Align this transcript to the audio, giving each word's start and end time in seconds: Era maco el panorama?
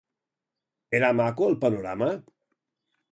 Era 0.99 1.11
maco 1.19 1.49
el 1.51 1.57
panorama? 1.65 2.09